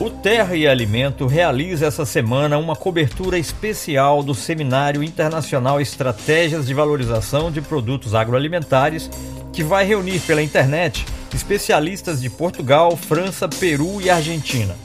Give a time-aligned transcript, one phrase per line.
[0.00, 6.72] O Terra e Alimento realiza essa semana uma cobertura especial do Seminário Internacional Estratégias de
[6.72, 9.10] Valorização de Produtos Agroalimentares,
[9.52, 14.76] que vai reunir pela internet especialistas de Portugal, França, Peru e Argentina.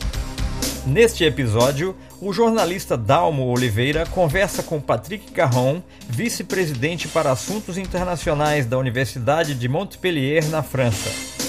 [0.84, 8.80] Neste episódio, o jornalista Dalmo Oliveira conversa com Patrick Carron, vice-presidente para assuntos internacionais da
[8.80, 11.43] Universidade de Montpellier, na França.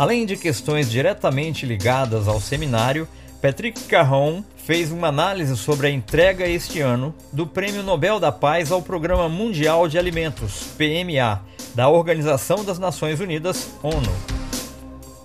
[0.00, 3.06] Além de questões diretamente ligadas ao seminário,
[3.42, 8.72] Patrick Carron fez uma análise sobre a entrega este ano do Prêmio Nobel da Paz
[8.72, 11.42] ao Programa Mundial de Alimentos, PMA,
[11.74, 14.10] da Organização das Nações Unidas, ONU.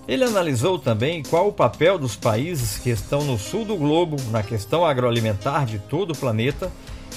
[0.06, 4.42] Ele analisou também qual o papel dos países que estão no sul do globo na
[4.42, 6.70] questão agroalimentar de todo o planeta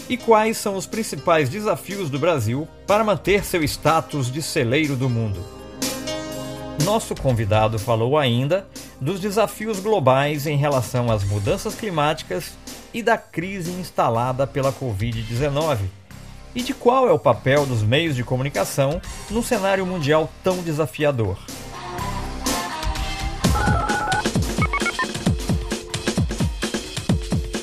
[0.08, 5.10] e quais são os principais desafios do Brasil para manter seu status de celeiro do
[5.10, 5.59] mundo.
[6.84, 8.66] Nosso convidado falou ainda
[9.00, 12.54] dos desafios globais em relação às mudanças climáticas
[12.94, 15.80] e da crise instalada pela Covid-19
[16.56, 21.38] e de qual é o papel dos meios de comunicação num cenário mundial tão desafiador.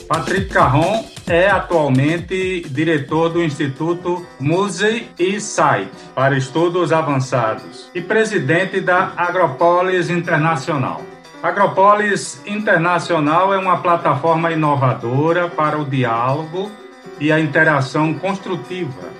[0.09, 8.81] Patrick Carron é atualmente diretor do Instituto Musei e Site para Estudos Avançados e presidente
[8.81, 11.03] da Agropolis Internacional.
[11.43, 16.71] Agropolis Internacional é uma plataforma inovadora para o diálogo
[17.19, 19.11] e a interação construtiva.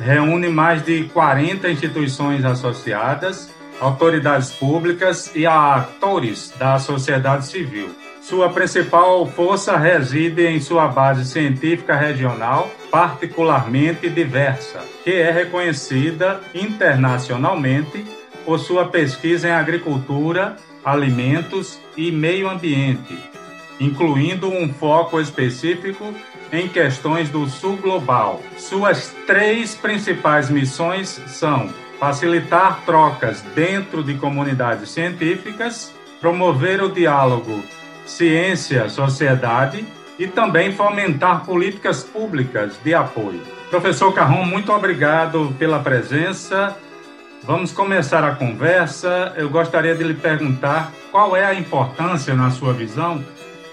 [0.00, 3.50] Reúne mais de 40 instituições associadas,
[3.80, 11.94] autoridades públicas e atores da sociedade civil sua principal força reside em sua base científica
[11.94, 18.02] regional, particularmente diversa, que é reconhecida internacionalmente
[18.42, 23.14] por sua pesquisa em agricultura, alimentos e meio ambiente,
[23.78, 26.14] incluindo um foco específico
[26.50, 28.40] em questões do sul global.
[28.56, 31.68] Suas três principais missões são
[32.00, 37.62] facilitar trocas dentro de comunidades científicas, promover o diálogo
[38.06, 39.84] ciência, sociedade
[40.18, 43.40] e também fomentar políticas públicas de apoio.
[43.70, 46.76] Professor Carron, muito obrigado pela presença.
[47.42, 49.32] Vamos começar a conversa.
[49.36, 53.22] Eu gostaria de lhe perguntar qual é a importância, na sua visão,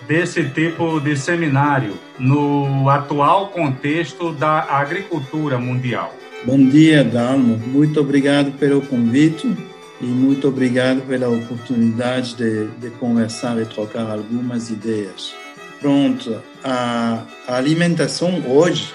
[0.07, 6.13] desse tipo de seminário no atual contexto da agricultura mundial.
[6.43, 7.57] Bom dia, Dalmo.
[7.57, 9.70] Muito obrigado pelo convite
[10.01, 15.33] e muito obrigado pela oportunidade de, de conversar e trocar algumas ideias.
[15.79, 18.91] Pronto, a, alimentação hoje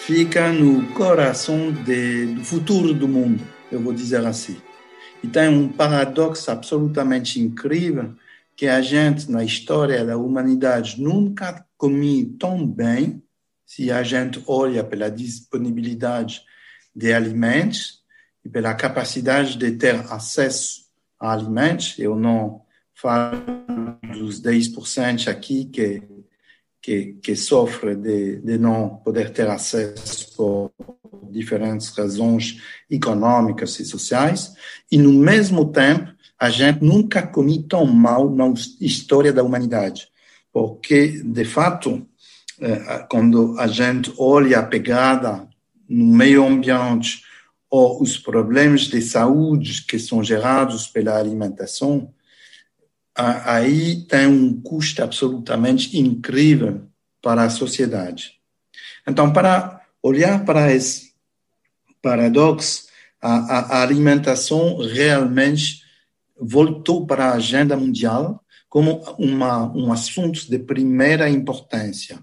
[0.00, 4.56] fica no coração de, do futuro do mundo, eu vou dizer assim.
[5.22, 8.14] E tem um paradoxo absolutamente incrível
[8.56, 13.22] que a gente, na história da humanidade, nunca comi tão bem,
[13.64, 16.42] se a gente olha pela disponibilidade
[16.94, 17.97] de alimentos,
[18.52, 20.88] pela capacidade de ter acesso
[21.18, 21.98] a alimentos.
[21.98, 22.62] Eu não
[22.94, 23.40] falo
[24.12, 26.02] dos 10% aqui que,
[26.80, 30.72] que, que sofrem de, de não poder ter acesso por
[31.30, 32.60] diferentes razões
[32.90, 34.54] econômicas e sociais,
[34.90, 40.08] e no mesmo tempo, a gente nunca comi tão mal na história da humanidade,
[40.52, 42.06] porque, de fato,
[42.60, 45.48] eh, quando a gente olha a pegada
[45.88, 47.22] no meio ambiente,
[47.70, 52.12] ou os problemas de saúde que são gerados pela alimentação,
[53.14, 56.86] aí tem um custo absolutamente incrível
[57.20, 58.34] para a sociedade.
[59.06, 61.12] Então, para olhar para esse
[62.00, 62.86] paradoxo,
[63.20, 65.82] a, a alimentação realmente
[66.40, 72.18] voltou para a agenda mundial como uma, um assunto de primeira importância,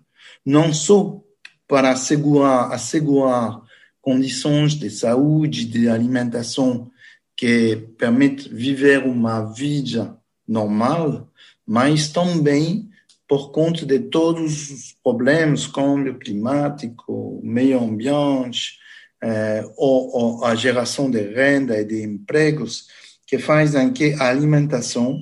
[0.45, 1.19] não só
[1.67, 3.61] para assegurar, assegurar
[4.05, 6.91] condições de saúde, de alimentação
[7.35, 10.16] que permitem viver uma vida
[10.47, 11.27] normal,
[11.66, 12.87] mas também
[13.28, 18.78] por conta de todos os problemas, câmbio climático, meio ambiente,
[19.23, 22.85] eh, ou, ou, a geração de renda e de empregos,
[23.25, 25.19] que fazem que a alimentação,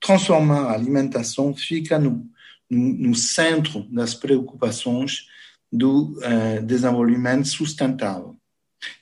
[0.00, 2.28] transformar a alimentação, fica no,
[2.68, 5.32] no, no centro das preocupações
[5.74, 8.36] do uh, desenvolvimento sustentável.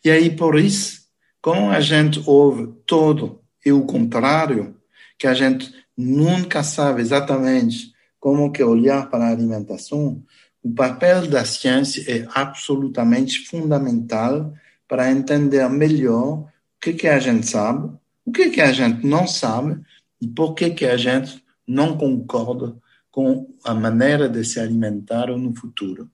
[0.02, 1.02] E aí, por isso,
[1.42, 4.74] como a gente ouve todo e o contrário,
[5.18, 10.24] que a gente nunca sabe exatamente como que olhar para a alimentação,
[10.62, 14.54] o papel da ciência é absolutamente fundamental
[14.88, 16.48] para entender melhor o
[16.80, 17.92] que, que a gente sabe,
[18.24, 19.78] o que, que a gente não sabe
[20.20, 22.76] e por que, que a gente não concorda
[23.10, 26.10] com a maneira de se alimentar no futuro.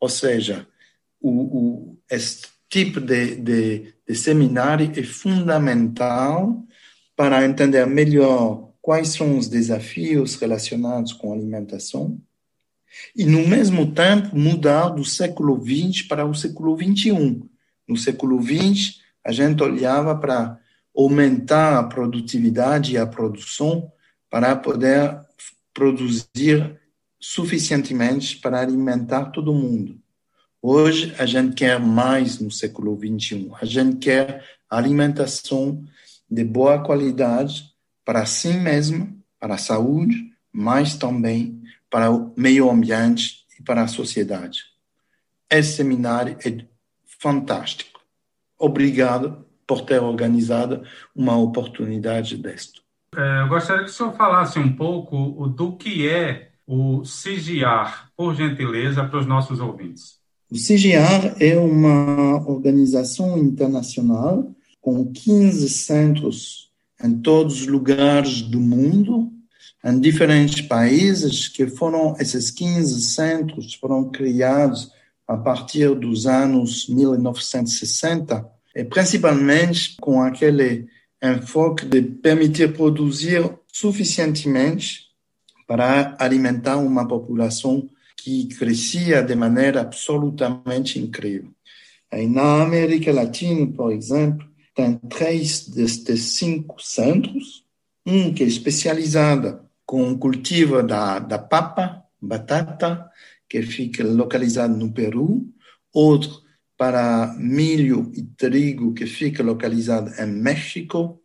[0.00, 0.66] Ou seja,
[1.20, 6.64] o, o, este tipo de, de, de seminário é fundamental
[7.16, 12.20] para entender melhor quais são os desafios relacionados com alimentação
[13.14, 17.42] e, no mesmo tempo, mudar do século XX para o século XXI.
[17.86, 20.58] No século XX, a gente olhava para
[20.96, 23.90] aumentar a produtividade e a produção
[24.30, 25.18] para poder
[25.72, 26.78] produzir
[27.20, 29.98] suficientemente para alimentar todo mundo.
[30.60, 33.50] Hoje, a gente quer mais no século XXI.
[33.60, 35.84] A gente quer alimentação
[36.30, 37.64] de boa qualidade
[38.04, 43.88] para si mesmo, para a saúde, mas também para o meio ambiente e para a
[43.88, 44.64] sociedade.
[45.50, 46.64] Esse seminário é
[47.20, 48.00] fantástico.
[48.58, 50.82] Obrigado por ter organizado
[51.14, 52.80] uma oportunidade desta.
[53.16, 58.34] É, eu gostaria que o senhor falasse um pouco do que é o CIGIAR, por
[58.34, 60.18] gentileza, para os nossos ouvintes.
[60.50, 66.70] O CIGIAR é uma organização internacional com 15 centros
[67.02, 69.32] em todos os lugares do mundo,
[69.82, 74.90] em diferentes países, que foram, esses 15 centros foram criados
[75.26, 80.86] a partir dos anos 1960, e principalmente com aquele
[81.22, 85.07] enfoque de permitir produzir suficientemente
[85.68, 87.86] para alimentar uma população
[88.16, 91.52] que crescia de maneira absolutamente incrível.
[92.10, 97.66] Aí, na América Latina, por exemplo, tem três destes cinco centros,
[98.06, 103.06] um que é especializado com o cultivo da, da papa, batata,
[103.46, 105.46] que fica localizado no Peru,
[105.92, 106.42] outro
[106.78, 111.20] para milho e trigo, que fica localizado em México,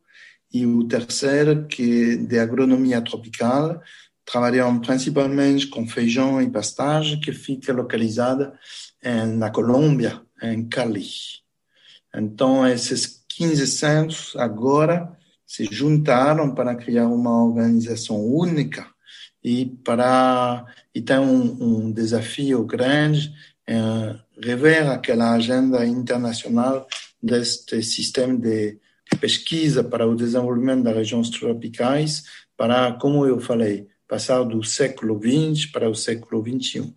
[0.53, 3.81] e o terceiro, que é de agronomia tropical,
[4.25, 8.57] trabalhamos principalmente com feijão e pastagem, que fica localizada
[9.35, 11.07] na Colômbia, em Cali.
[12.15, 18.87] Então, esses 15 centros agora se juntaram para criar uma organização única
[19.43, 20.65] e para
[20.95, 23.33] e tem um, um desafio grande
[23.67, 26.87] em rever aquela agenda internacional
[27.21, 28.77] deste sistema de
[29.19, 32.23] pesquisa para o desenvolvimento das regiões tropicais,
[32.57, 36.93] para, como eu falei, passar do século XX para o século XXI.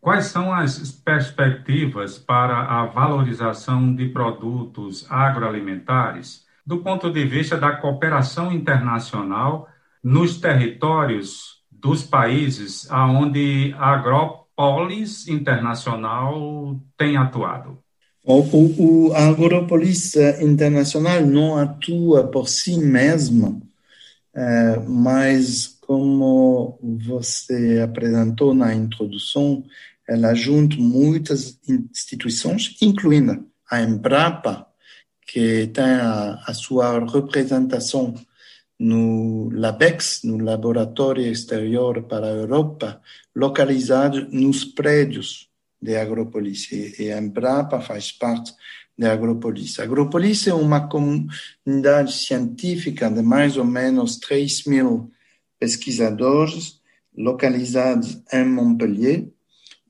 [0.00, 7.76] Quais são as perspectivas para a valorização de produtos agroalimentares do ponto de vista da
[7.76, 9.68] cooperação internacional
[10.02, 17.76] nos territórios dos países onde a Agropolis Internacional tem atuado?
[18.24, 23.60] O, o, o Agropolis Internacional não atua por si mesmo,
[24.34, 29.64] é, mas como você apresentou na introdução,
[30.08, 34.66] ela junta muitas instituições, incluindo a Embrapa,
[35.24, 38.14] que tem a, a sua representação
[38.78, 43.00] no LABEX, no Laboratório Exterior para a Europa,
[43.34, 45.48] localizado nos prédios
[45.80, 46.70] de Agropolis.
[46.72, 48.52] E, a Embrapa faz parte
[48.98, 49.78] de Agropolis.
[49.78, 55.10] Agropolis é uma comunidade científica de mais ou menos 3 mil
[55.58, 56.80] pesquisadores
[57.16, 59.28] localizados em Montpellier,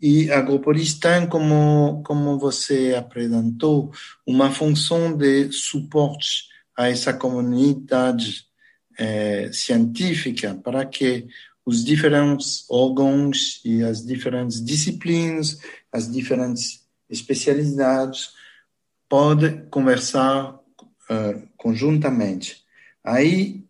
[0.00, 3.90] e a Agropolis tem, como, como você apresentou,
[4.26, 8.44] uma função de suporte a essa comunidade
[8.98, 11.26] eh, científica para que
[11.64, 15.58] os diferentes órgãos e as diferentes disciplinas,
[15.90, 18.30] as diferentes especialidades
[19.08, 22.64] podem conversar uh, conjuntamente.
[23.02, 23.64] Aí,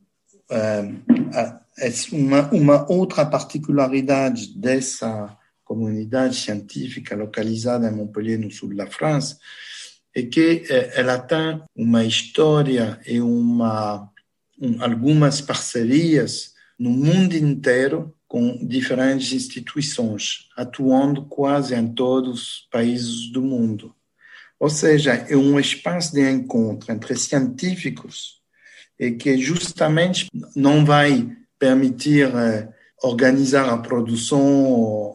[0.51, 1.61] uh,
[2.13, 9.39] uma, uma outra particularidade dessa comunidade científica localizada em Montpellier, no sul da França,
[10.15, 14.11] é que eh, ela tem uma história e uma,
[14.61, 23.31] um, algumas parcerias no mundo inteiro com diferentes instituições, atuando quase em todos os países
[23.31, 23.95] do mundo.
[24.59, 28.41] Ou seja, é um espaço de encontro entre científicos
[28.99, 32.69] e que justamente não vai permitir eh,
[33.03, 34.65] organizar a produção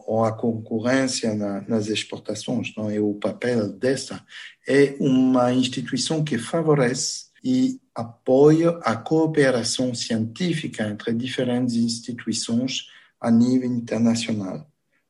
[0.06, 1.34] ou a concorrência
[1.66, 2.72] nas exportações.
[2.76, 4.24] Não é o papel dessa.
[4.66, 12.86] É uma instituição que favorece e apoia a cooperação científica entre diferentes instituições
[13.20, 14.66] a nível internacional.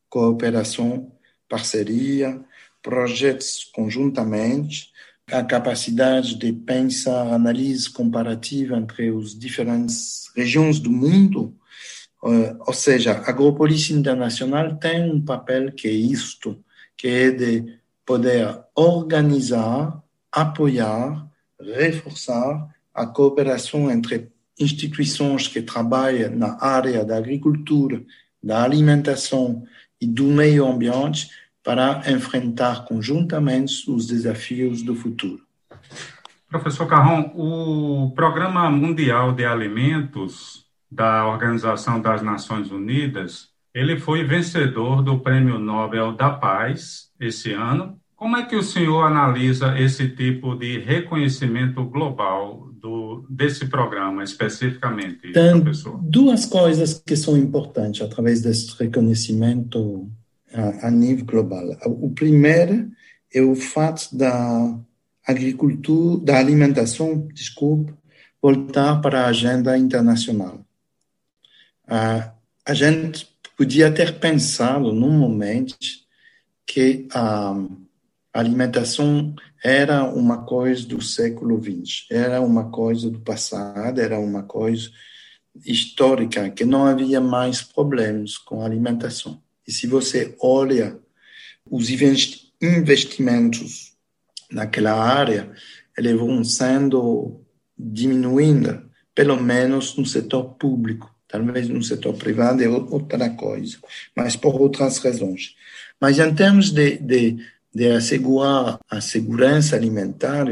[0.09, 1.11] Cooperação,
[1.47, 2.43] parceria,
[2.81, 4.91] projetos conjuntamente,
[5.31, 11.55] a capacidade de pensar análise comparativa entre as diferentes regiões do mundo.
[12.21, 16.63] Uh, ou seja, a Agropolícia Internacional tem um papel que é isto,
[16.97, 20.01] que é de poder organizar,
[20.31, 21.27] apoiar,
[21.59, 28.03] reforçar a cooperação entre instituições que trabalham na área da agricultura,
[28.41, 29.63] da alimentação
[29.99, 31.29] e do meio ambiente
[31.63, 35.41] para enfrentar conjuntamente os desafios do futuro.
[36.49, 45.01] Professor Carron, o Programa Mundial de Alimentos da Organização das Nações Unidas, ele foi vencedor
[45.01, 47.97] do Prêmio Nobel da Paz esse ano.
[48.15, 55.31] Como é que o senhor analisa esse tipo de reconhecimento global do, desse programa especificamente,
[55.31, 55.99] Tem professor?
[56.03, 60.07] Duas coisas que são importantes através desse reconhecimento
[60.81, 61.77] a, nível global.
[61.85, 62.91] O primeiro
[63.33, 64.77] é o fato da
[65.25, 67.93] agricultura, da alimentação, desculpe,
[68.41, 70.65] voltar para a agenda internacional.
[71.87, 75.75] A gente podia ter pensado num momento
[76.65, 77.55] que a
[78.33, 84.89] alimentação era uma coisa do século XX, era uma coisa do passado, era uma coisa
[85.65, 89.41] histórica, que não havia mais problemas com a alimentação.
[89.67, 90.99] E se você olha
[91.69, 91.89] os
[92.61, 93.93] investimentos
[94.51, 95.51] naquela área,
[95.97, 97.41] eles vão sendo
[97.77, 101.13] diminuindo, pelo menos no setor público.
[101.27, 103.77] Talvez no setor privado é outra coisa,
[104.15, 105.55] mas por outras razões.
[105.99, 107.37] Mas em termos de, de,
[107.73, 110.45] de assegurar a segurança alimentar,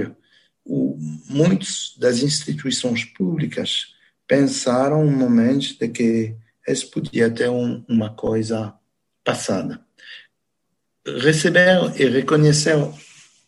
[0.65, 0.97] o,
[1.29, 3.93] muitas das instituições públicas
[4.27, 6.35] pensaram um momento de que
[6.67, 8.73] isso podia ter um, uma coisa
[9.23, 9.81] passada.
[11.05, 12.77] Receber e reconhecer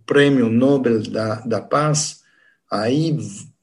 [0.05, 2.21] prêmio Nobel da, da Paz,
[2.69, 3.15] aí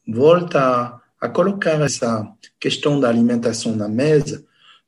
[0.06, 2.26] volta a, a colocar essa
[2.58, 4.44] questão da alimentação na mesa,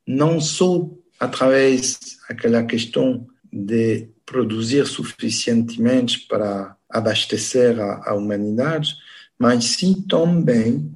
[0.06, 0.88] não só
[1.18, 1.98] através
[2.28, 8.94] daquela questão de produzir suficientemente para abastecer a, a humanidade,
[9.38, 10.90] mas sim também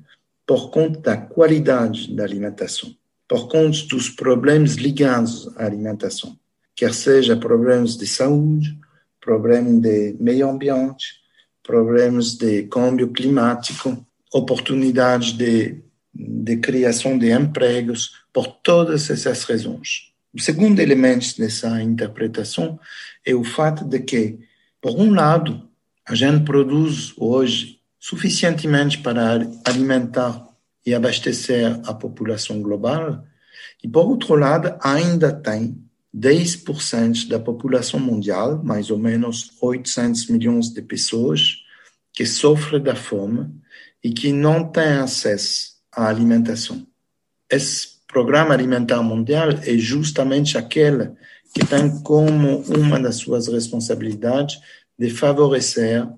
[0.46, 2.94] por conta da qualidade da alimentação,
[3.28, 6.38] por conta dos problemas ligados à alimentação,
[6.74, 8.78] quer seja problemas de saúde,
[9.20, 11.06] problemas de meio ambiente,
[11.62, 15.82] problemas de câmbio climático, oportunidades de,
[16.14, 20.12] de criação de empregos, por todas essas razões.
[20.32, 22.78] O segundo elemento dessa interpretação
[23.24, 24.38] é o fato de que,
[24.80, 25.66] por um lado,
[26.06, 30.45] a gente produz hoje suficientemente para alimentar
[30.86, 33.24] e abastecer a população global,
[33.82, 35.76] e, por outro lado, ainda tem
[36.16, 41.56] 10% da população mundial, mais ou menos 800 milhões de pessoas,
[42.12, 43.50] que sofrem da fome
[44.02, 46.86] e que não têm acesso à alimentação.
[47.50, 51.10] Esse programa alimentar mundial é justamente aquele
[51.52, 54.58] que tem como uma das suas responsabilidades
[54.98, 56.08] de favorecer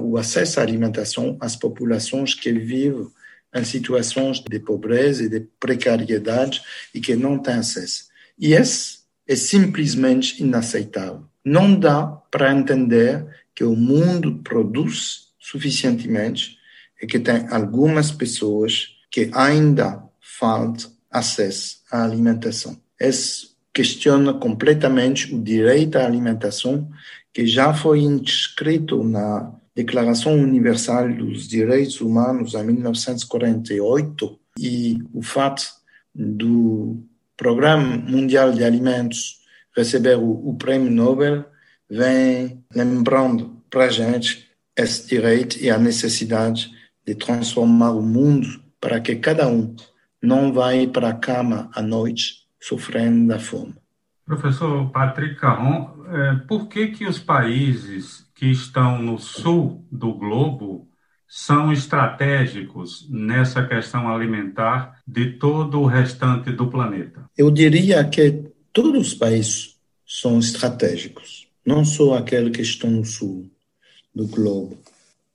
[0.00, 3.06] o acesso à alimentação às populações que vivem
[3.54, 6.62] em situações de pobreza e de precariedade
[6.94, 8.06] e que não têm acesso.
[8.38, 11.24] E esse é simplesmente inaceitável.
[11.44, 16.56] Não dá para entender que o mundo produz suficientemente
[17.00, 22.80] e que tem algumas pessoas que ainda faltam acesso à alimentação.
[22.98, 26.88] Isso questiona completamente o direito à alimentação
[27.32, 35.64] que já foi inscrito na Declaração Universal dos Direitos Humanos em 1948 e o fato
[36.14, 37.02] do
[37.36, 39.40] Programa Mundial de Alimentos
[39.74, 41.44] receber o, o prêmio Nobel
[41.88, 46.70] vem lembrando para a gente esse direito e a necessidade
[47.06, 49.74] de transformar o mundo para que cada um
[50.20, 53.74] não vá para a cama à noite sofrendo da fome.
[54.32, 60.88] Professor Patrick Caron, é, por que, que os países que estão no sul do globo
[61.28, 67.26] são estratégicos nessa questão alimentar de todo o restante do planeta?
[67.36, 73.50] Eu diria que todos os países são estratégicos, não só aqueles que estão no sul
[74.14, 74.78] do globo.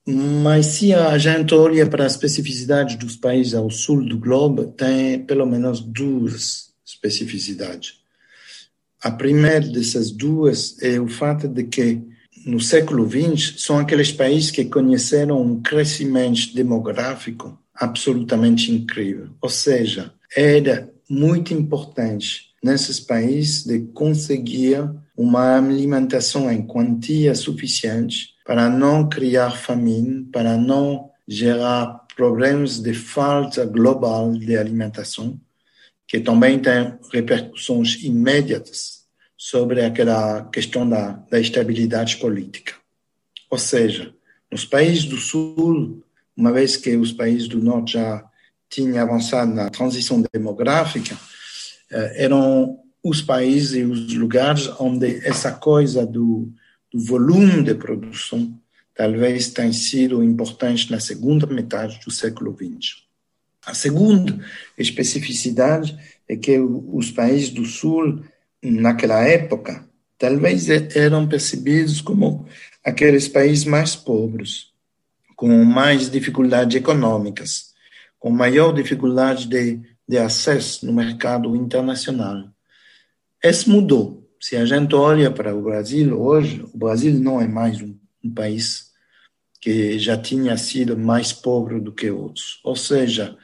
[0.04, 5.24] Mas se a gente olha para as especificidades dos países ao sul do globo, tem
[5.24, 7.98] pelo menos duas especificidades.
[9.02, 12.02] A primeira dessas duas é o fato de que
[12.44, 19.28] no século XX são aqueles países que conheceram um crescimento demográfico absolutamente incrível.
[19.40, 28.68] Ou seja, era muito importante nesses países de conseguir uma alimentação em quantia suficiente para
[28.68, 35.38] não criar famine, para não gerar problemas de falta global de alimentação
[36.08, 39.04] que também tem repercussões imediatas
[39.36, 42.74] sobre aquela questão da, da estabilidade política.
[43.50, 44.12] Ou seja,
[44.50, 46.02] nos países do Sul,
[46.34, 48.24] uma vez que os países do Norte já
[48.70, 51.16] tinham avançado na transição demográfica,
[51.90, 56.50] eh, eram os países e os lugares onde essa coisa do,
[56.92, 58.58] do volume de produção
[58.94, 63.07] talvez tenha sido importante na segunda metade do século XX.
[63.68, 64.34] A segunda
[64.78, 65.94] especificidade
[66.26, 68.24] é que os países do Sul,
[68.62, 72.46] naquela época, talvez eram percebidos como
[72.82, 74.72] aqueles países mais pobres,
[75.36, 77.74] com mais dificuldades econômicas,
[78.18, 82.48] com maior dificuldade de, de acesso no mercado internacional.
[83.44, 84.26] Isso mudou.
[84.40, 87.94] Se a gente olha para o Brasil hoje, o Brasil não é mais um,
[88.24, 88.88] um país
[89.60, 92.60] que já tinha sido mais pobre do que outros.
[92.64, 93.36] Ou seja,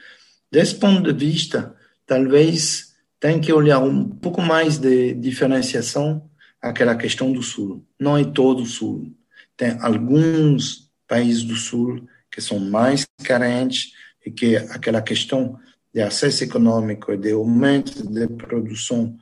[0.55, 1.75] desse ponto de vista,
[2.07, 6.29] talvez tem que olhar um pouco mais de diferenciação
[6.61, 7.85] aquela questão do Sul.
[7.99, 9.11] Não é todo o Sul.
[9.57, 13.91] Tem alguns países do Sul que são mais carentes
[14.25, 15.59] e que aquela questão
[15.93, 19.13] de acesso econômico e de aumento de produção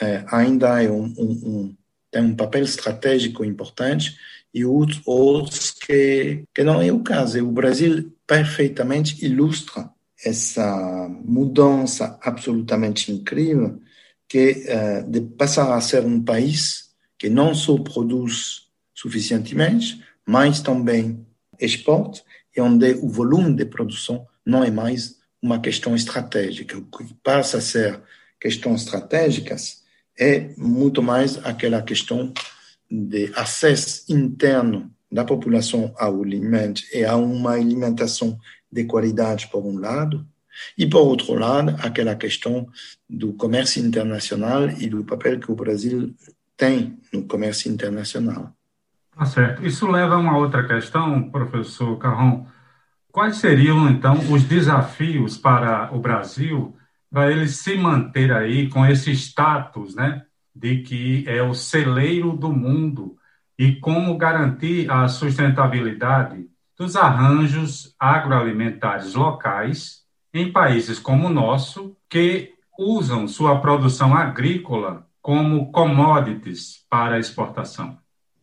[0.00, 1.76] é, ainda é um, um, um,
[2.08, 4.16] tem um papel estratégico importante
[4.54, 7.44] e outros que, que não é o caso.
[7.44, 9.90] o Brasil perfeitamente ilustra
[10.24, 13.80] essa mudança absolutamente incrível
[14.28, 21.26] que é, de passar a ser um país que não só produz suficientemente, mas também
[21.58, 22.20] exporta,
[22.54, 26.76] e onde o volume de produção não é mais uma questão estratégica.
[26.76, 28.00] O que passa a ser
[28.40, 29.82] questões estratégicas
[30.18, 32.32] é muito mais aquela questão
[32.90, 38.38] de acesso interno da população ao alimento e a uma alimentação
[38.70, 40.26] de qualidade, por um lado,
[40.76, 42.68] e, por outro lado, aquela questão
[43.08, 46.14] do comércio internacional e do papel que o Brasil
[46.56, 48.52] tem no comércio internacional.
[49.16, 49.66] Tá certo.
[49.66, 52.46] Isso leva a uma outra questão, professor Carron.
[53.10, 56.74] Quais seriam, então, os desafios para o Brasil
[57.10, 62.52] para ele se manter aí com esse status, né, de que é o celeiro do
[62.52, 63.16] mundo
[63.58, 66.46] e como garantir a sustentabilidade
[66.78, 75.72] dos arranjos agroalimentares locais em países como o nosso, que usam sua produção agrícola como
[75.72, 77.98] commodities para exportação?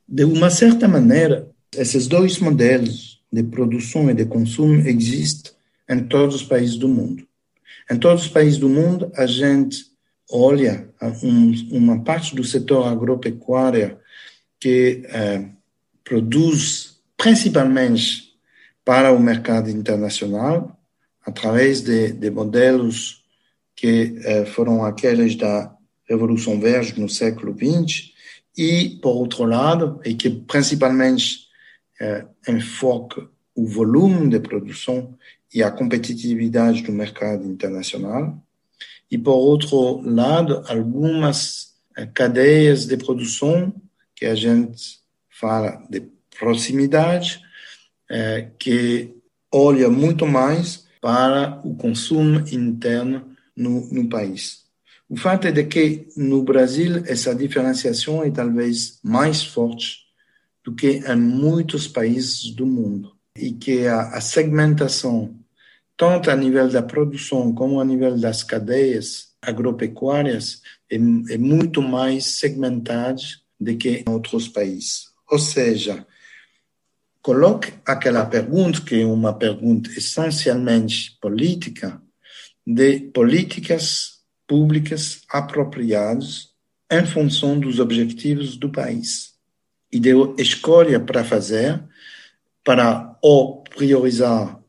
[0.08, 5.54] De uma certa maneira, esses dois modelos de produção e de consumo existem
[5.90, 7.26] em todos os países do mundo.
[7.90, 9.86] Em todos os países do mundo, a gente
[10.30, 10.90] olha
[11.24, 13.98] um, uma parte do setor agropecuário
[14.60, 15.46] que eh,
[16.04, 18.25] produz principalmente
[18.86, 20.80] para o mercado internacional,
[21.26, 23.26] através de, de modelos
[23.76, 25.76] que eh, foram aqueles da
[26.08, 28.14] Revolução Verde no século XX,
[28.56, 31.48] e, por outro lado, e que principalmente
[32.00, 35.18] eh, enfoca o volume de produção
[35.54, 38.40] e a competitividade do mercado internacional,
[39.10, 43.74] e, por outro lado, algumas eh, cadeias de produção
[44.16, 46.04] que a gente fala de
[46.38, 47.42] proximidade,
[48.10, 49.16] eh, que
[49.52, 54.66] olha muito mais para o consumo interno no, no país.
[55.08, 60.06] O fato é de que no Brasil essa diferenciação é talvez mais forte
[60.64, 65.36] do que em muitos países do mundo e que a, a segmentação
[65.98, 72.26] tanto a nível da produção como a nível das cadeias agropecuárias, é, é muito mais
[72.26, 73.22] segmentada
[73.60, 75.06] do que em outros países.
[75.30, 76.06] Ou seja,
[77.26, 82.00] coloque aquela pergunta, que é uma pergunta essencialmente política,
[82.64, 86.52] de políticas públicas apropriadas
[86.88, 89.34] em função dos objetivos do país.
[89.92, 91.84] E de escolha para fazer
[92.64, 94.60] para ou priorizar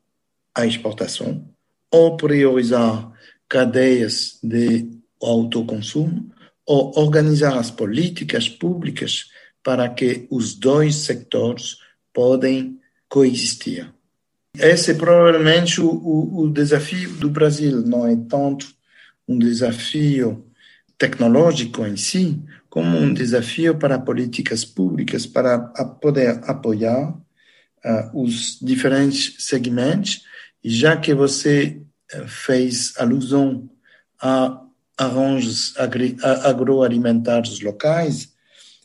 [0.55, 1.47] a exportação
[1.91, 3.13] ou priorizar
[3.51, 4.89] cadeias de
[5.23, 6.33] autoconsumo
[6.65, 9.27] ou organizar as políticas públicas
[9.63, 11.85] para que os dois sectores
[12.17, 13.93] podem coexistir.
[14.59, 18.67] Esse é provavelmente o, o, desafio do Brasil, não é tanto
[19.29, 20.43] um desafio
[20.97, 29.45] tecnológico em si, como um desafio para políticas públicas para poder apoiar uh, os diferentes
[29.45, 30.23] segmentos
[30.65, 33.69] e já que você eh, fez alusão
[34.21, 34.63] a
[34.97, 35.75] arranjos
[36.45, 38.33] agroalimentares locais,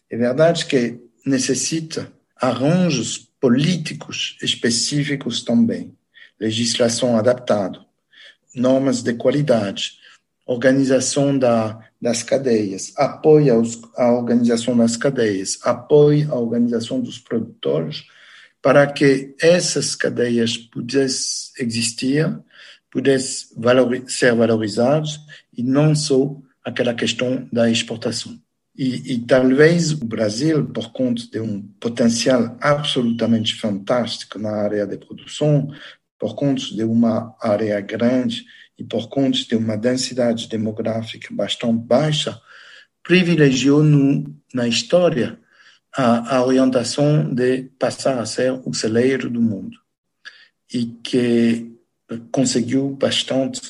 [0.09, 5.95] é verdade que necessita arranjos políticos específicos também,
[6.39, 7.79] legislação adaptada,
[8.55, 9.99] normas de qualidade.
[10.45, 18.03] organização da, das cadeias, apoia os, a organização das cadeias, apoia a organização dos produtores,
[18.61, 22.37] para que essas cadeias pudessem existir,
[22.89, 23.55] pudessem
[24.07, 25.19] ser valorizadas
[25.55, 28.37] e não só aquela questão da exportação.
[28.83, 34.97] E, e, talvez o Brasil, por conta de um potencial absolutamente fantástico na área de
[34.97, 35.71] produção,
[36.17, 38.43] por conta de uma área grande
[38.79, 42.41] e por conta de uma densidade demográfica bastante baixa,
[43.03, 45.39] privilegiou no, na história
[45.95, 49.77] a, a orientação de passar a ser o celeiro do mundo.
[50.73, 51.71] E que
[52.31, 53.61] conseguiu bastante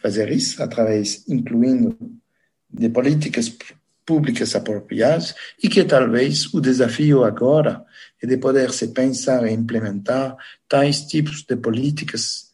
[0.00, 1.94] fazer isso através, incluindo
[2.70, 3.54] de políticas
[4.06, 7.84] públicas apropriadas e que talvez o desafio agora
[8.22, 10.36] é de poder se pensar e implementar
[10.68, 12.52] tais tipos de políticas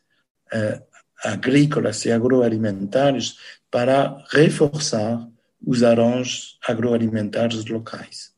[0.52, 0.80] eh,
[1.24, 3.36] agrícolas e agroalimentares
[3.70, 5.28] para reforçar
[5.64, 8.32] os arranjos agroalimentares locais.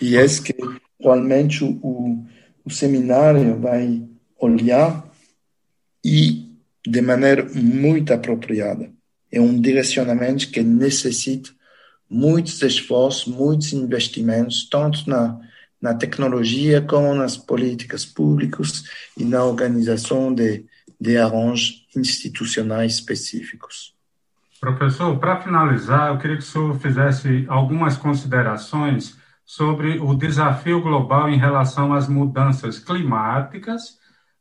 [0.00, 0.54] E é que
[1.00, 2.24] realmente o,
[2.64, 4.06] o seminário vai
[4.38, 5.08] olhar
[6.04, 6.48] e
[6.86, 8.90] de maneira muito apropriada.
[9.30, 11.50] É um direcionamento que necessita
[12.10, 15.38] muitos esforços, muitos investimentos, tanto na,
[15.80, 18.84] na tecnologia como nas políticas públicas
[19.16, 20.64] e na organização de,
[21.00, 23.94] de arranjos institucionais específicos.
[24.60, 31.28] Professor, para finalizar, eu queria que o senhor fizesse algumas considerações sobre o desafio global
[31.28, 33.98] em relação às mudanças climáticas.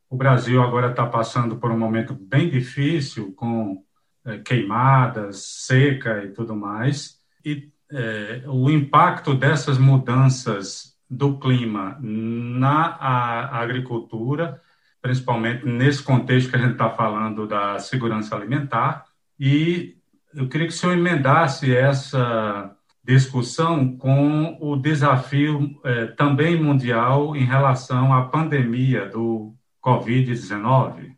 [0.09, 3.83] O Brasil agora está passando por um momento bem difícil, com
[4.25, 7.16] é, queimadas, seca e tudo mais.
[7.47, 14.61] E é, o impacto dessas mudanças do clima na a, agricultura
[15.01, 19.05] principalmente nesse contexto que a gente está falando da segurança alimentar.
[19.39, 19.95] E
[20.35, 27.45] eu queria que o senhor emendasse essa discussão com o desafio é, também mundial em
[27.45, 31.11] relação à pandemia do Covid-19.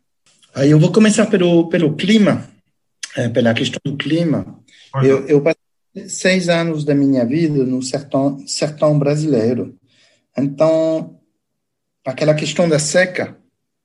[0.54, 2.44] Aí eu vou começar pelo, pelo clima,
[3.16, 4.46] é, pela questão do clima.
[5.02, 5.42] Eu, eu,
[6.08, 9.76] seis anos da minha vida no sertão, sertão brasileiro.
[10.36, 11.18] Então,
[12.04, 13.36] aquela questão da seca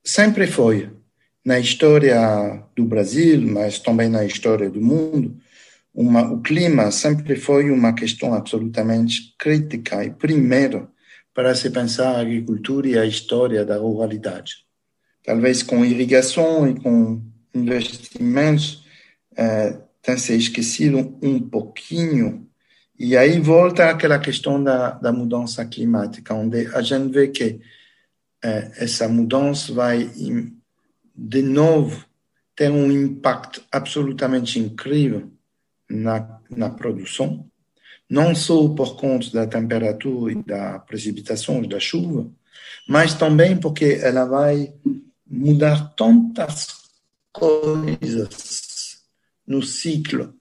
[0.04, 0.90] sempre foi,
[1.44, 5.36] na história do Brasil, mas também na história do mundo,
[5.94, 10.88] uma, o clima sempre foi uma questão absolutamente crítica e primeiro
[11.32, 14.66] para se pensar a agricultura e a história da ruralidade.
[15.24, 17.22] Talvez com irrigação e com
[17.54, 18.84] investimentos
[19.36, 22.48] eh, tem se esquecido um pouquinho.
[22.96, 27.60] E aí volta aquela questão da, da mudança climática, onde a gente vê que
[28.42, 30.08] é, essa mudança vai,
[31.12, 32.06] de novo,
[32.54, 35.28] ter um impacto absolutamente incrível
[35.90, 37.44] na, na produção,
[38.08, 42.30] não só por conta da temperatura e da precipitação e da chuva,
[42.88, 44.72] mas também porque ela vai
[45.26, 46.68] mudar tantas
[47.32, 48.65] coisas
[49.46, 50.34] no ciclo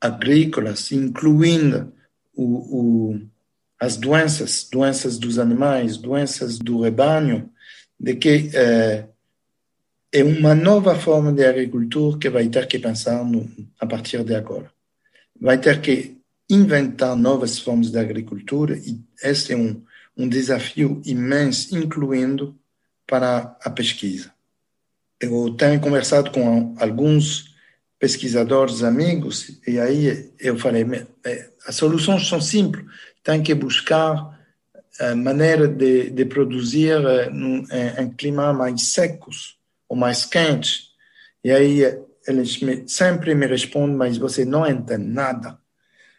[0.00, 1.92] agrícola, incluindo
[2.34, 3.20] o, o,
[3.78, 7.50] as doenças, doenças dos animais, doenças do rebanho,
[7.98, 9.06] de que é,
[10.10, 13.48] é uma nova forma de agricultura que vai ter que pensar no,
[13.78, 14.70] a partir de agora.
[15.40, 16.16] Vai ter que
[16.50, 19.82] inventar novas formas de agricultura e esse é um,
[20.16, 22.56] um desafio imenso, incluindo
[23.06, 24.32] para a pesquisa.
[25.20, 27.51] Eu tenho conversado com alguns
[28.02, 30.84] pesquisadores amigos e aí eu falei,
[31.24, 32.84] é, as soluções são simples,
[33.22, 34.40] tem que buscar
[34.98, 39.56] a maneira de, de produzir eh, em, em clima mais secos
[39.88, 40.88] ou mais quentes.
[41.44, 41.82] E aí
[42.26, 45.56] eles me, sempre me respondem, mas você não entende nada.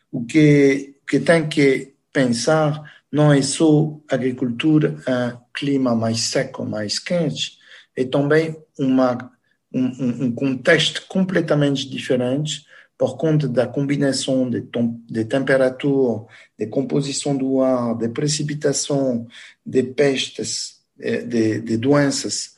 [0.09, 6.97] O que, que tem que pensar não é só agricultura em clima mais seco, mais
[6.97, 7.57] quente,
[7.93, 9.33] é também uma,
[9.73, 12.65] um, um contexto completamente diferente
[12.97, 14.63] por conta da combinação de,
[15.09, 16.25] de temperatura,
[16.57, 19.27] de composição do ar, de precipitação,
[19.65, 22.53] de pestes, de, de doenças,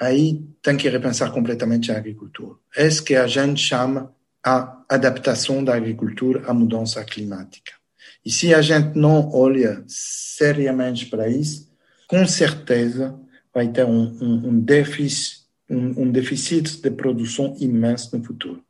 [0.00, 2.56] aí tem que repensar completamente a agricultura.
[2.76, 4.12] É isso que a gente chama
[4.44, 7.72] a adaptação da agricultura à mudança climática.
[8.24, 11.70] E se a gente não olha seriamente para isso,
[12.08, 13.18] com certeza
[13.52, 18.62] vai ter um, um, um déficit, um, um déficit de produção imenso no futuro.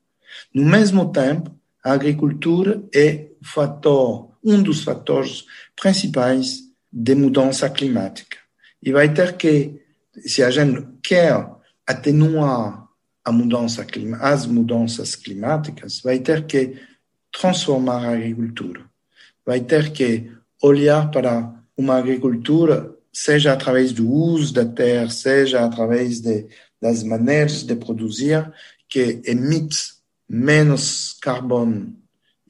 [0.53, 5.45] No mesmo tempo, a agricultura é fator, um dos fatores
[5.81, 6.61] principais
[6.93, 8.39] de mudança climática.
[8.83, 9.81] E vai ter que,
[10.21, 11.47] se a gente quer
[11.87, 12.89] atenuar
[13.25, 13.87] a mudança,
[14.21, 16.79] as mudanças climáticas, vai ter que
[17.33, 18.83] transformar a agricultura.
[19.45, 20.31] Vai ter que
[20.63, 26.47] olhar para uma agricultura, seja através do uso da terra, seja através de,
[26.85, 28.53] das maneiras de produzir,
[28.91, 29.95] que emite
[30.29, 31.97] menos carbono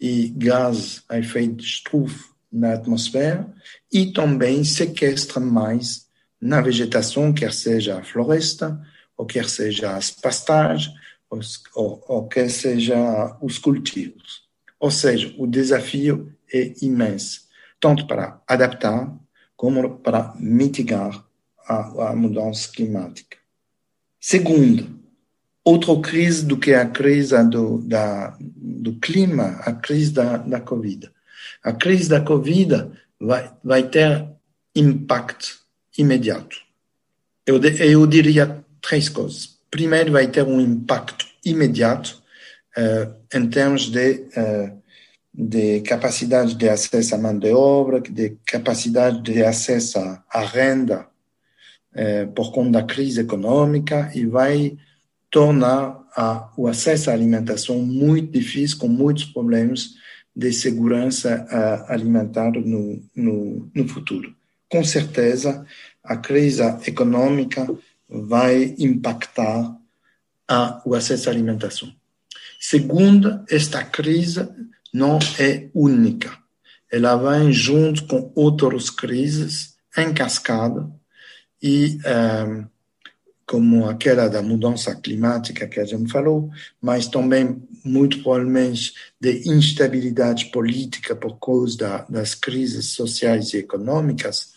[0.01, 3.49] e gás a efeito de estufa na atmosfera
[3.93, 6.09] e também sequestra mais
[6.41, 8.85] na vegetação, quer seja a floresta,
[9.17, 10.93] ou quer seja as pastagens,
[11.31, 14.43] ou, ou, quer seja os cultivos.
[14.81, 17.43] Ou seja, o desafio é imenso,
[17.79, 19.17] tanto para adaptar
[19.57, 21.25] como para mitigar
[21.69, 23.44] a, a mudança climática.
[24.27, 24.89] Segundo,
[25.63, 31.11] outra crise do que a crise do, da, do clima, a crise da, da Covid.
[31.63, 34.27] A crise da Covid vai, vai ter
[34.75, 35.59] impacto
[35.99, 36.57] imediato.
[37.47, 39.59] Eu, eu diria três coisas.
[39.71, 42.23] Primeiro, vai ter um impacto imediato
[42.79, 44.83] uh, em termos de, uh,
[45.35, 51.07] de capacidade de acesso à mão de obra, de capacidade de acesso à renda
[51.95, 54.77] uh, por conta da crise econômica e vai
[55.31, 59.95] tornar a, o acesso à alimentação muito difícil, com muitos problemas
[60.35, 61.47] de segurança
[61.89, 64.35] alimentar no, no, no futuro.
[64.69, 65.65] Com certeza,
[66.03, 67.67] a crise econômica
[68.09, 69.77] vai impactar
[70.49, 71.93] a, o acesso à alimentação.
[72.61, 74.49] Segundo, esta crise
[74.93, 76.37] não é única.
[76.91, 80.89] Ela vem junto com outras crises em cascada
[81.65, 82.67] e um,
[83.47, 90.47] como aquela da mudança climática que a gente falou, mas também muito provavelmente de instabilidade
[90.47, 94.53] política por causa da, das crises sociais e econômicas.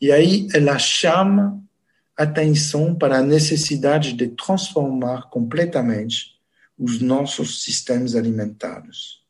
[0.00, 1.60] E aí ela chama
[2.16, 6.38] atenção para a necessidade de transformar completamente
[6.78, 9.24] os nossos sistemas alimentares.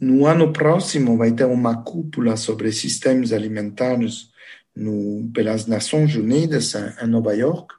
[0.00, 4.32] No ano próximo vai ter uma cúpula sobre sistemas alimentares
[4.74, 7.74] no, pelas Nações Unidas em Nova York.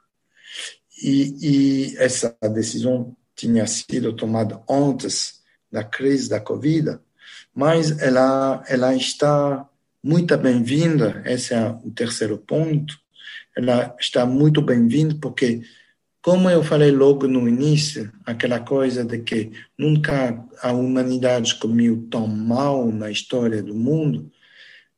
[1.02, 1.34] E,
[1.92, 6.98] e essa decisão tinha sido tomada antes da crise da Covid,
[7.54, 9.68] mas ela, ela está
[10.02, 12.98] muito bem-vinda, esse é o terceiro ponto,
[13.56, 15.62] ela está muito bem-vinda porque,
[16.22, 22.26] como eu falei logo no início, aquela coisa de que nunca a humanidade comeu tão
[22.26, 24.30] mal na história do mundo,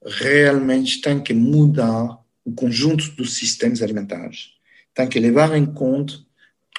[0.05, 4.59] realmente tem que mudar o conjunto dos sistemas alimentares
[4.99, 6.15] tem que levar em conta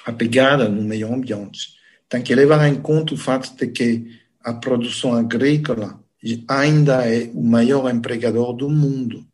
[0.04, 1.70] a pegada no meio ambiente,
[2.06, 5.98] tem que levar em conta o fato de que a produção agrícola
[6.46, 9.26] ainda é o maior empregador do mundo.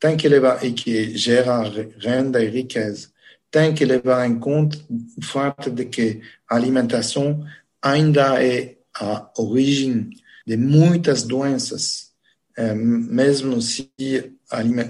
[0.00, 1.62] Tem que levar e que gera
[2.00, 3.08] renda e riqueza.
[3.52, 4.76] Tem que levar em conta
[5.16, 7.46] o fato de que a alimentação
[7.80, 10.10] ainda é a origem
[10.44, 12.07] de muitas doenças,
[12.74, 13.90] mesmo se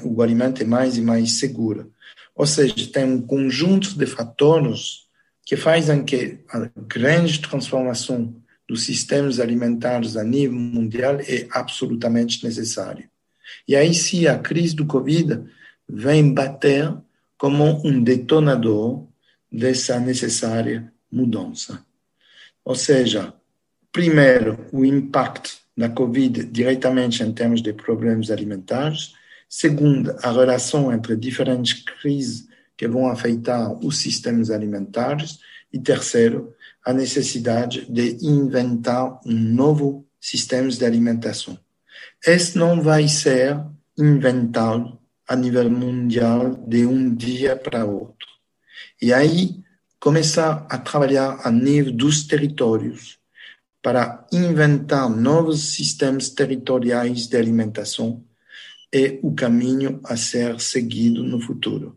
[0.05, 1.93] o alimento é mais e mais seguro.
[2.35, 5.07] Ou seja, tem um conjunto de fatores
[5.45, 8.35] que fazem que a grande transformação
[8.69, 13.11] dos sistemas alimentares a nível mundial é absolutamente necessária.
[13.67, 15.43] E aí sim a crise do Covid
[15.89, 16.95] vem bater
[17.39, 19.07] como um detonador
[19.51, 21.83] dessa necessária mudança.
[22.65, 23.33] Ou seja,
[23.91, 29.15] primeiro, o impacto da Covid diretamente em termos de problemas alimentares,
[29.49, 35.39] Segundo, a relação entre diferentes crises que vão afetar os sistemas alimentares.
[35.73, 41.59] E terceiro, a necessidade de inventar um novo sistema de alimentação.
[42.27, 43.59] Esse não vai ser
[43.99, 48.29] inventado a nível mundial de um dia para outro.
[49.01, 49.63] E aí,
[50.01, 53.18] começar a trabalhar a nível dos territórios
[53.83, 58.25] para inventar novos sistemas territoriais de alimentação
[58.93, 61.97] é o caminho a ser seguido no futuro.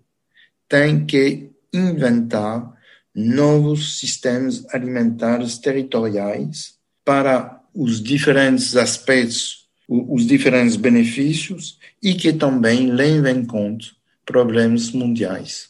[0.67, 2.71] Tem que inventar
[3.15, 13.37] novos sistemas alimentares territoriais para os diferentes aspectos, os diferentes benefícios e que também levem
[13.37, 13.87] em conta
[14.25, 15.69] problemas mundiais.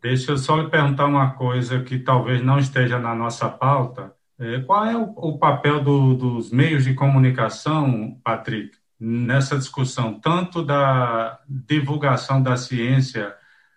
[0.00, 4.14] Deixa eu só lhe perguntar uma coisa que talvez não esteja na nossa pauta.
[4.38, 11.40] É, qual é o, papel do, dos meios de comunicação, Patrick, nessa discussão, tanto da
[11.48, 13.34] divulgação da ciência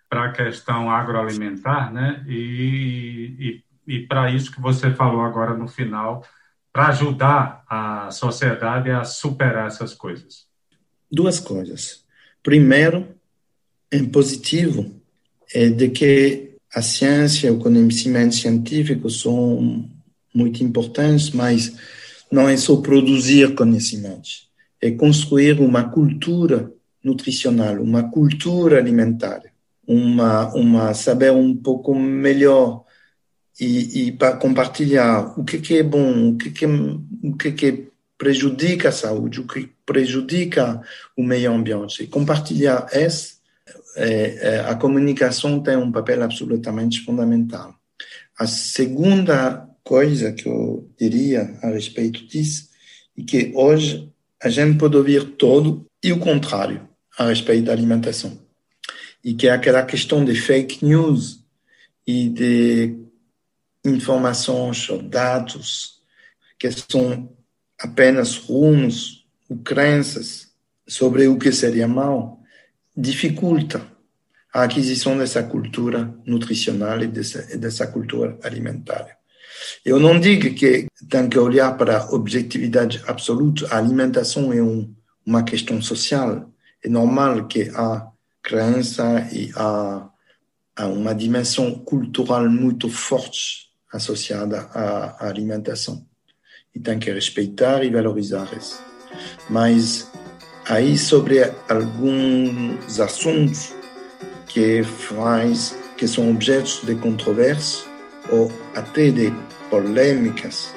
[0.08, 2.24] para a questão agroalimentar, né?
[2.26, 6.24] E, e, e para isso que você falou agora no final,
[6.72, 10.46] para ajudar a sociedade a superar essas coisas.
[11.10, 12.04] Duas coisas.
[12.42, 13.08] Primeiro,
[13.90, 15.00] em positivo,
[15.54, 19.88] é de que a ciência, o conhecimento científico são
[20.34, 21.72] muito importantes, mas
[22.30, 24.48] não é só produzir conhecimentos,
[24.80, 29.42] é construir uma cultura nutricional, uma cultura alimentar,
[29.86, 32.84] uma, uma saber um pouco melhor
[33.58, 37.88] e, e para compartilhar o que, que é bom, o que, que, o que, que
[38.16, 40.80] prejudica a saúde, o que prejudica
[41.16, 42.04] o meio ambiente.
[42.04, 43.36] E compartilhar esse,
[43.96, 47.74] é, é, a comunicação tem um papel absolutamente fundamental.
[48.38, 52.68] A segunda coisa que eu diria a respeito disso
[53.16, 54.12] é que hoje
[54.42, 56.88] a gente pode ouvir todo e o contrário
[57.18, 58.40] a respeito da alimentação.
[59.22, 61.44] E que é aquela questão de fake news
[62.06, 62.96] e de
[63.84, 66.00] informações ou dados
[66.58, 67.30] que são
[67.78, 70.50] apenas rumos ou crenças
[70.86, 72.42] sobre o que seria mal,
[72.96, 73.86] dificulta
[74.52, 79.19] a aquisição dessa cultura nutricional e dessa, dessa cultura alimentar.
[79.84, 83.66] Eu não digo que tem que olhar para a objetividade absoluta.
[83.70, 84.92] A alimentação é um,
[85.24, 86.50] uma questão social.
[86.82, 88.06] É normal que a
[88.42, 90.08] crença e a,
[90.76, 96.06] a uma dimensão cultural muito forte associada à, alimentação.
[96.74, 98.82] E tem que respeitar e valorizar isso.
[99.48, 100.10] Mas
[100.66, 103.74] aí sobre alguns assuntos
[104.46, 107.84] que faz que são objetos de controvérsia
[108.30, 109.32] ou até de
[109.70, 110.74] polêmicas,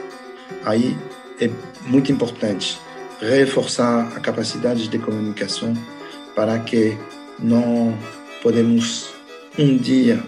[0.63, 0.97] aí
[1.41, 1.49] é
[1.85, 2.79] muito importante
[3.19, 5.73] reforçar a capacidade de comunicação
[6.35, 6.97] para que
[7.39, 7.97] não
[8.41, 9.13] podemos
[9.57, 10.21] um dia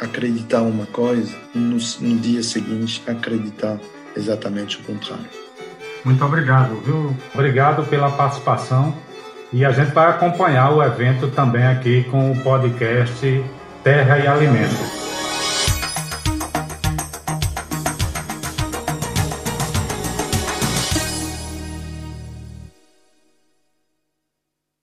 [0.00, 3.78] acreditar uma coisa e no, no dia seguinte acreditar
[4.16, 5.26] exatamente o contrário.
[6.04, 7.16] Muito obrigado, viu?
[7.32, 8.94] Obrigado pela participação
[9.52, 13.44] e a gente vai acompanhar o evento também aqui com o podcast
[13.84, 15.01] Terra e Alimento.